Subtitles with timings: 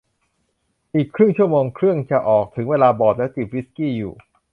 [0.95, 4.13] อีกครึ่งชั่วโมงเครื่องจะออก ถึงเวลาบอร์ดแล้วจิบวิสกี้อยู่